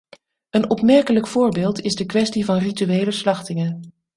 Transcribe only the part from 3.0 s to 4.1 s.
slachtingen.